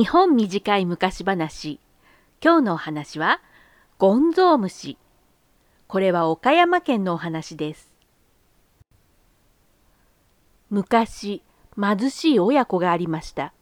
[0.00, 1.78] 日本短い昔話。
[2.42, 3.42] 今日のお話は
[3.98, 4.96] ゴンゾウムシ。
[5.88, 7.92] これは岡山県のお話です。
[10.70, 11.42] 昔
[11.78, 13.52] 貧しい親子がありました。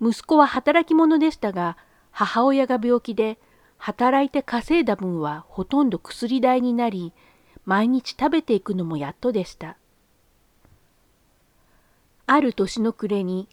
[0.00, 1.76] 息子は働き者でしたが
[2.12, 3.40] 母親が病気で
[3.78, 7.12] 働いて稼いだ分はほとんど薬代になり
[7.64, 9.76] 毎日食べていくのもやっとでした。
[12.28, 13.48] ある年の暮れに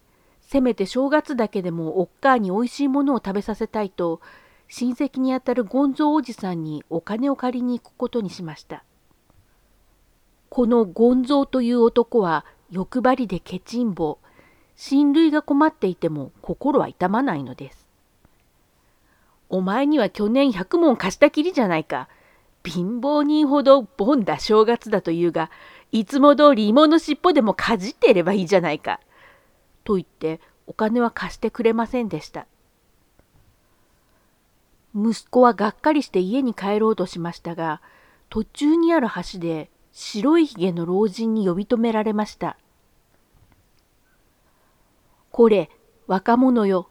[0.53, 4.21] せめて正月だけでもおっかあにおいしいものを食べさせたいと
[4.69, 8.83] 親戚にあたるゴンゾーおじさんにお金を借りに行くことにしました。
[10.49, 14.19] このゴンゾーという男は欲張りでケチンボ
[14.75, 17.87] 親類が困っていても心は痛まないのです。
[19.49, 22.07] お前には去年100文貸したきりじゃないか。
[22.63, 25.49] 貧乏人ほどボンだ正月だというが、
[25.91, 28.99] いつも通り芋の尻尾でもかじっていればいいじゃないか。
[29.83, 32.47] と言ってお金は貸してくれませんでした。
[34.95, 37.81] 息子はがっかりして家に帰ろうとしましたが、
[38.29, 42.57] 途中にある橋で白いひげの老人に呼び止められました。
[45.31, 45.69] これ、
[46.07, 46.89] 若者よ。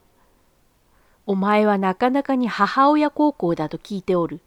[1.26, 4.40] お前はなかなかに母親孝行だと聞いておる。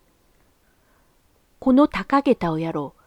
[1.59, 3.01] この高下駄をやろう。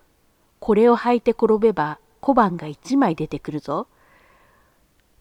[0.61, 3.87] これを履いて転べば小判が一枚出てくるぞ。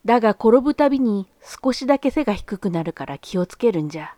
[0.07, 4.15] だが転ぶたびに少しだけ背が低くなるから気をつけるんじゃ。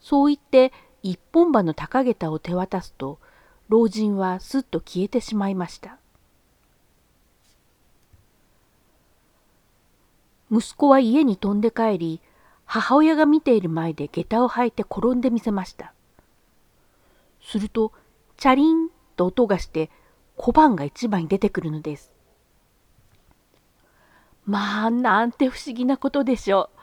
[0.00, 0.72] そう言って
[1.04, 3.20] 一本歯の高下駄を手渡すと
[3.68, 5.98] 老人はすっと消えてしまいました。
[10.50, 12.20] 息子は家に飛んで帰り
[12.64, 15.92] 母親が見ている前で下駄を履いて転んでみせました。
[17.40, 17.92] すると
[18.36, 19.90] チャリンと音がして
[20.36, 22.17] 小判が一枚出てくるのです。
[24.48, 26.78] まあなんて不思議なことでしょう。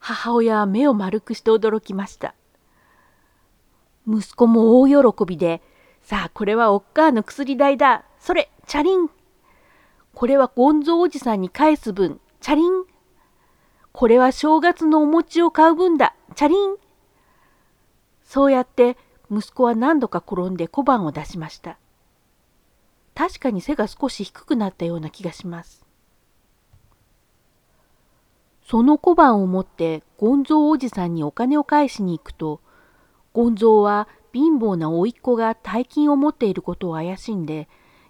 [0.00, 2.34] 母親は目を丸くして驚きました。
[4.06, 5.62] 息子も大喜びで、
[6.02, 8.04] さあこれはおっかあの薬代だ。
[8.18, 9.08] それ、チャリン。
[10.12, 12.84] これはゴンゾおじさんに返す分、チャリン。
[13.92, 16.16] これは正月のお餅を買う分だ。
[16.34, 16.76] チャリン。
[18.24, 18.96] そうやって
[19.30, 21.78] 息子は何度か転んで小判を出しました。
[23.14, 25.85] 確かに背が少し低くなったような気がします。
[28.68, 32.60] その小判を持ってゴンゾーおじさんにお金を返しに行くと、
[33.32, 37.68] ゴンゾーは貧乏な甥っ子が大金を持っていることを怪しんで、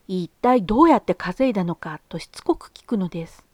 [0.09, 3.45] 一体どうやって稼いだのかとしつこく聞くのです。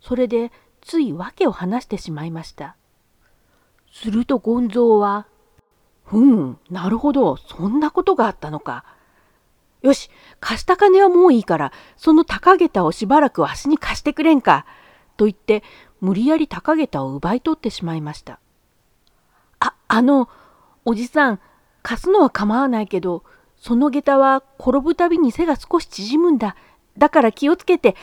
[0.00, 2.74] それでつい訳を話してしまいました。
[3.92, 5.26] するとゴンゾーは、
[6.04, 8.86] ふん、なるほど、そんなことがあったのか。
[9.82, 14.64] よし、貸した金はもういいから、その高下駄をしばらくわしに貸してくれんか。
[15.18, 15.62] と言って、
[16.00, 18.40] 無理やり高下駄を奪い取ってしまいました。
[19.58, 20.28] あ、あの、
[20.84, 21.40] おじさん、
[21.82, 23.24] 貸すのは構わないけど、
[23.56, 26.56] その下駄は転ぶたびに背が少し縮むんだ。
[26.96, 27.96] だから気をつけて。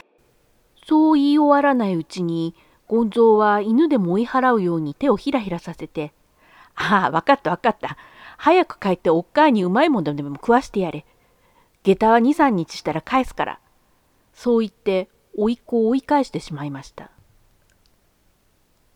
[0.88, 2.56] そう言い終わらないうちに、
[2.88, 6.14] ゴンゾーは犬でも追い払うように手をひらひらさせて、
[6.76, 7.98] ああ、わかったわかった。
[8.38, 11.06] 早く帰っておっかあにうまいものでも食わしてやれ。
[11.84, 13.60] 下駄は2、3日したら返すから。
[14.34, 17.10] そう言って、甥っ子を追い返してしまいました。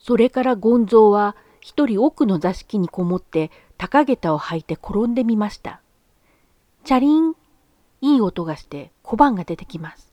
[0.04, 5.80] それからゴンゾーは一人奥の座敷にこもって高下駄を履いて転んでみました。
[6.84, 7.36] チャリン、
[8.02, 10.12] いい音がして小判が出てきます。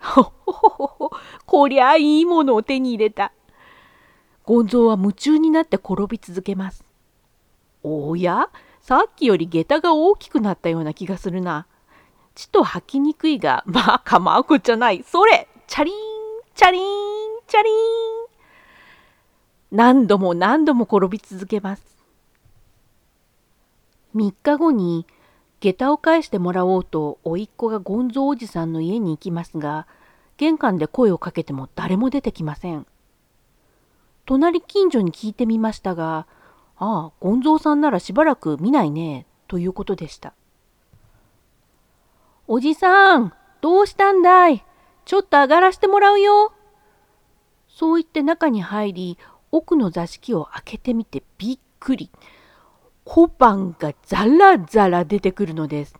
[0.00, 1.10] ほほほほほ、
[1.46, 3.32] こりゃあいいものを手に入れた。
[4.44, 6.84] ゴンゾーは夢中になって転び続けます。
[7.84, 8.48] おや？
[8.80, 11.68] さっきより下駄が大きくなったような気がするな。
[12.34, 15.04] ちと履きにくいが、まあ構うこっちゃない。
[15.04, 15.94] それチャリン、
[16.56, 16.82] チャリン、
[17.46, 18.21] チャリン。
[19.72, 21.82] 何度も何度も転び続けます。
[24.14, 25.06] 3日後に
[25.60, 29.86] 下駄を返してもらおうと甥っ子がゴンゾおじさんの家に行きますが
[30.36, 32.86] 玄関で声をかけても誰も出てきません。
[34.26, 36.26] 隣近所に聞いてみましたが
[36.78, 40.34] 「ああゴンゾーさんならしばらく見ないね」ということでした。
[42.46, 43.32] おじさん
[43.62, 44.62] どうしたんだい？
[45.06, 46.52] ちょっと上がらしてもらうよ。
[47.68, 49.18] そう言って中に入り
[49.52, 52.10] 奥の座敷を開けてみてびっくり。
[53.04, 55.94] 小判がザラザラ出てくるのです。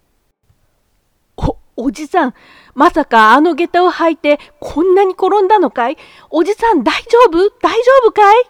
[1.36, 2.34] お、おじさん、
[2.74, 5.98] まさかあの下駄を履いてこんなに転んだのかい？
[6.30, 7.50] おじさん大丈夫？
[7.60, 8.44] 大丈夫かい？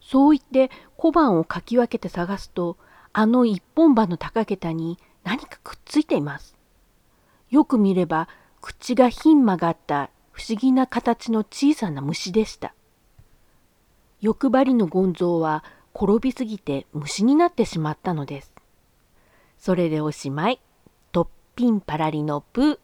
[0.00, 2.76] そう言って小判をかき分けて探すと、
[3.12, 6.54] あの一本歯の高下駄に何かくっついています。
[7.50, 8.28] よく見れば
[8.60, 12.74] 口がひん曲がった不思議な形の小さな虫でした。
[14.22, 15.62] 欲張りのゴンゾーは
[15.94, 18.54] 転びすぎて虫になってしまったのです。
[19.58, 20.60] それでおしまい。
[21.12, 22.78] トッピンパラリのプー。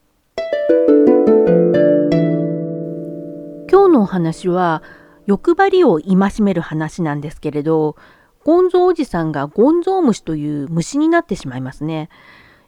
[3.70, 4.82] 今日のお話は
[5.26, 7.96] 欲張りを戒める話なんですけれど、
[8.44, 12.10] ゴンゾーおじさんがゴンゾームシという虫になってしまいますね。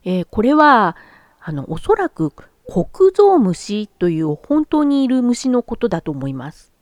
[0.05, 0.96] えー、これは、
[1.38, 2.32] あの、おそらく
[2.66, 6.74] 黒ゾウムシという本当にいる虫のことだと思います。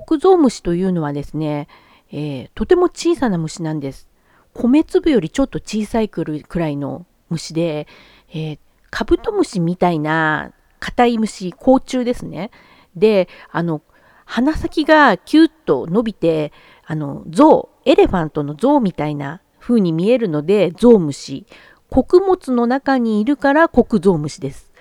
[0.00, 1.68] 黒ゾウムシというのはですね、
[2.10, 4.08] えー、とても小さな虫なんです。
[4.54, 6.24] 米粒よりちょっと小さいく
[6.54, 7.86] らいの虫で、
[8.30, 8.58] えー、
[8.90, 12.50] カブトムシみたいな硬い虫、甲虫ですね。
[12.96, 13.82] で、あの、
[14.24, 16.52] 鼻先がキュッと伸びて、
[16.84, 21.46] あの、象、エレファントの象みたいな風に見えるので、象虫。
[21.88, 24.72] 穀物の中にいるから穀象虫です。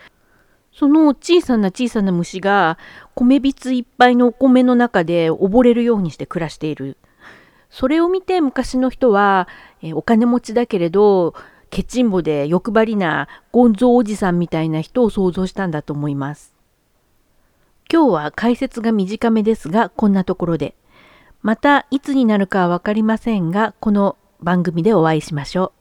[0.74, 2.78] その小さな小さな虫が
[3.24, 6.98] 米びついっぱいのお米の中で溺れるようにして暮らしている。
[7.70, 9.48] それを見て昔の人は、
[9.82, 11.34] えお金持ちだけれど
[11.70, 16.54] ケチンボで欲張りなゴンゾおじさんみたいな人を想像したんだと思います。
[17.92, 20.76] 今日は解説が短めですがこんなところで。
[21.42, 25.81] またいつになるかは分かりませんがこの番組でお会いしましょう。